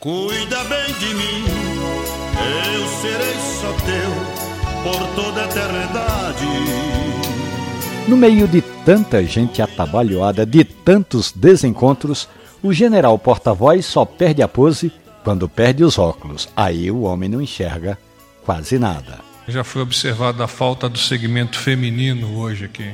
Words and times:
cuida 0.00 0.64
bem 0.64 0.94
de 0.98 1.14
mim, 1.14 1.44
eu 2.72 2.88
serei 3.02 3.34
só 3.60 3.70
teu 3.84 4.10
por 4.82 5.14
toda 5.14 5.42
a 5.42 5.44
eternidade. 5.44 6.46
No 8.08 8.16
meio 8.16 8.48
de 8.48 8.62
tanta 8.62 9.22
gente 9.22 9.60
atabalhoada, 9.60 10.46
de 10.46 10.64
tantos 10.64 11.30
desencontros, 11.30 12.26
o 12.62 12.72
general 12.72 13.18
porta-voz 13.18 13.84
só 13.84 14.06
perde 14.06 14.42
a 14.42 14.48
pose 14.48 14.90
quando 15.22 15.46
perde 15.46 15.84
os 15.84 15.98
óculos. 15.98 16.48
Aí 16.56 16.90
o 16.90 17.02
homem 17.02 17.28
não 17.28 17.42
enxerga 17.42 17.98
quase 18.42 18.78
nada. 18.78 19.20
Já 19.46 19.62
foi 19.62 19.82
observada 19.82 20.44
a 20.44 20.48
falta 20.48 20.88
do 20.88 20.98
segmento 20.98 21.58
feminino 21.58 22.38
hoje 22.38 22.64
aqui. 22.64 22.90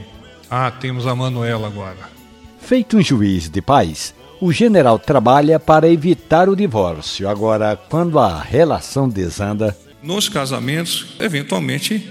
Ah, 0.50 0.72
temos 0.72 1.06
a 1.06 1.14
Manuela 1.14 1.68
agora. 1.68 2.16
Feito 2.58 2.96
um 2.96 3.02
juiz 3.02 3.48
de 3.48 3.62
paz, 3.62 4.12
o 4.40 4.52
general 4.52 4.98
trabalha 4.98 5.58
para 5.58 5.88
evitar 5.88 6.48
o 6.48 6.56
divórcio. 6.56 7.28
Agora, 7.28 7.78
quando 7.88 8.18
a 8.18 8.40
relação 8.40 9.08
desanda. 9.08 9.76
Nos 10.02 10.28
casamentos, 10.28 11.06
eventualmente 11.18 12.08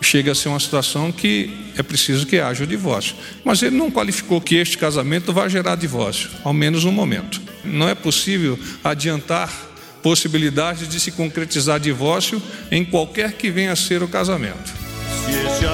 chega 0.00 0.32
a 0.32 0.34
ser 0.34 0.48
uma 0.48 0.60
situação 0.60 1.10
que 1.10 1.50
é 1.76 1.82
preciso 1.82 2.26
que 2.26 2.38
haja 2.38 2.64
o 2.64 2.66
divórcio. 2.66 3.14
Mas 3.44 3.62
ele 3.62 3.76
não 3.76 3.90
qualificou 3.90 4.40
que 4.40 4.56
este 4.56 4.78
casamento 4.78 5.32
vai 5.32 5.48
gerar 5.50 5.76
divórcio, 5.76 6.30
ao 6.44 6.52
menos 6.52 6.84
no 6.84 6.92
momento. 6.92 7.40
Não 7.64 7.88
é 7.88 7.94
possível 7.94 8.58
adiantar 8.82 9.50
possibilidade 10.02 10.86
de 10.86 11.00
se 11.00 11.10
concretizar 11.12 11.80
divórcio 11.80 12.40
em 12.70 12.84
qualquer 12.84 13.32
que 13.32 13.50
venha 13.50 13.72
a 13.72 13.76
ser 13.76 14.02
o 14.02 14.08
casamento. 14.08 14.72
Se 15.24 15.66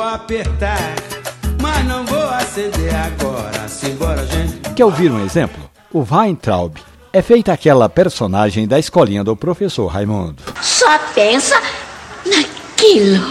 Vou 0.00 0.08
apertar, 0.08 0.96
mas 1.60 1.84
não 1.84 2.06
vou 2.06 2.24
acender 2.30 2.94
agora. 2.94 3.68
Simbora, 3.68 4.26
gente. 4.26 4.72
Quer 4.74 4.86
ouvir 4.86 5.12
um 5.12 5.22
exemplo? 5.22 5.70
O 5.92 6.02
Weintraub 6.10 6.74
é 7.12 7.20
feita 7.20 7.52
aquela 7.52 7.86
personagem 7.86 8.66
da 8.66 8.78
escolinha 8.78 9.22
do 9.22 9.36
professor 9.36 9.86
Raimundo. 9.88 10.42
Só 10.62 10.98
pensa 11.14 11.54
naquilo. 12.24 13.26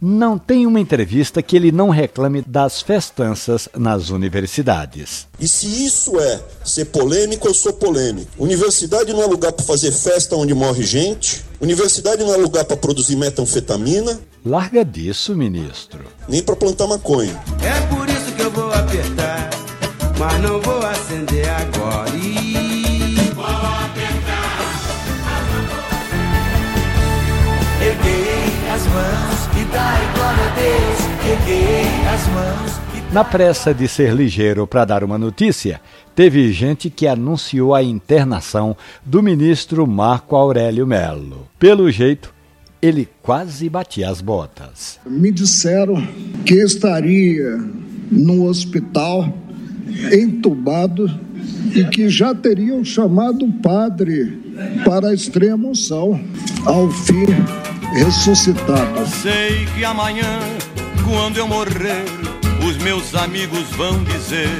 Não 0.00 0.38
tem 0.38 0.66
uma 0.66 0.80
entrevista 0.80 1.42
que 1.42 1.56
ele 1.56 1.70
não 1.70 1.90
reclame 1.90 2.40
das 2.40 2.80
festanças 2.80 3.68
nas 3.76 4.08
universidades. 4.08 5.28
E 5.38 5.46
se 5.46 5.84
isso 5.84 6.18
é 6.18 6.40
ser 6.64 6.86
polêmico, 6.86 7.48
eu 7.48 7.54
sou 7.54 7.74
polêmico. 7.74 8.30
Universidade 8.38 9.12
não 9.12 9.22
é 9.22 9.26
lugar 9.26 9.52
para 9.52 9.66
fazer 9.66 9.92
festa 9.92 10.34
onde 10.36 10.54
morre 10.54 10.84
gente. 10.84 11.44
Universidade 11.60 12.24
não 12.24 12.32
é 12.32 12.38
lugar 12.38 12.64
para 12.64 12.78
produzir 12.78 13.14
metanfetamina. 13.14 14.18
Larga 14.46 14.84
disso, 14.84 15.34
ministro. 15.34 16.04
Nem 16.28 16.42
para 16.42 16.54
plantar 16.54 16.86
maconha. 16.86 17.32
É 17.62 17.80
por 17.86 18.06
isso 18.10 18.30
que 18.36 18.42
eu 18.42 18.50
vou 18.50 18.70
apertar, 18.74 19.48
mas 20.18 20.38
não 20.42 20.60
vou 20.60 20.84
acender 20.84 21.48
agora. 21.48 22.10
E... 22.10 23.14
Vou 23.34 23.42
apertar. 23.46 24.60
Erguei 27.80 28.70
as 28.70 28.86
mãos 28.86 29.48
e 29.58 29.64
dai 29.72 30.12
glória 30.12 30.44
a 30.44 30.54
Deus. 30.56 31.38
Erguei 31.40 32.06
as 32.06 32.28
mãos. 32.28 32.84
Na 33.14 33.24
pressa 33.24 33.72
de 33.72 33.88
ser 33.88 34.12
ligeiro 34.12 34.66
para 34.66 34.84
dar 34.84 35.02
uma 35.04 35.16
notícia, 35.16 35.80
teve 36.14 36.52
gente 36.52 36.90
que 36.90 37.06
anunciou 37.06 37.74
a 37.74 37.82
internação 37.82 38.76
do 39.02 39.22
ministro 39.22 39.86
Marco 39.86 40.36
Aurélio 40.36 40.86
Melo. 40.86 41.48
Pelo 41.58 41.90
jeito, 41.90 42.33
ele 42.84 43.08
quase 43.22 43.66
batia 43.70 44.10
as 44.10 44.20
botas. 44.20 45.00
Me 45.06 45.32
disseram 45.32 46.06
que 46.44 46.56
estaria 46.56 47.56
no 48.10 48.46
hospital, 48.46 49.32
entubado, 50.12 51.10
e 51.74 51.82
que 51.84 52.10
já 52.10 52.34
teriam 52.34 52.84
chamado 52.84 53.46
o 53.46 53.52
padre 53.54 54.38
para 54.84 55.08
a 55.08 55.14
extrema 55.14 55.68
unção. 55.68 56.20
Ao 56.66 56.90
fim, 56.90 57.24
ressuscitado. 57.94 59.06
Sei 59.22 59.64
que 59.74 59.82
amanhã, 59.82 60.40
quando 61.04 61.38
eu 61.38 61.48
morrer, 61.48 62.04
os 62.68 62.76
meus 62.84 63.14
amigos 63.14 63.64
vão 63.78 64.04
dizer 64.04 64.50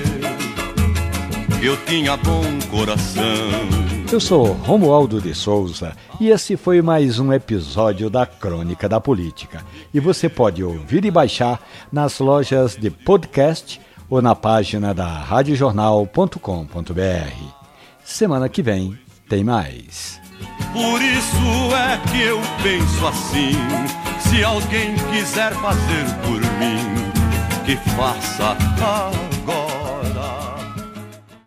que 1.60 1.66
eu 1.66 1.76
tinha 1.84 2.16
bom 2.16 2.42
coração. 2.70 3.83
Eu 4.12 4.20
sou 4.20 4.52
Romualdo 4.52 5.18
de 5.20 5.34
Souza 5.34 5.96
e 6.20 6.28
esse 6.28 6.56
foi 6.56 6.80
mais 6.80 7.18
um 7.18 7.32
episódio 7.32 8.08
da 8.08 8.24
Crônica 8.24 8.88
da 8.88 9.00
Política. 9.00 9.64
E 9.92 9.98
você 9.98 10.28
pode 10.28 10.62
ouvir 10.62 11.04
e 11.04 11.10
baixar 11.10 11.60
nas 11.90 12.20
lojas 12.20 12.76
de 12.76 12.90
podcast 12.90 13.80
ou 14.08 14.22
na 14.22 14.32
página 14.34 14.94
da 14.94 15.06
radiojornal.com.br. 15.06 17.44
Semana 18.04 18.48
que 18.48 18.62
vem 18.62 18.96
tem 19.28 19.42
mais. 19.42 20.20
Por 20.72 21.02
isso 21.02 21.74
é 21.74 21.98
que 22.10 22.22
eu 22.22 22.40
penso 22.62 23.06
assim: 23.06 23.52
se 24.20 24.44
alguém 24.44 24.94
quiser 25.12 25.52
fazer 25.54 26.04
por 26.22 26.40
mim, 26.58 26.78
que 27.64 27.76
faça 27.90 28.56
agora. 28.80 29.83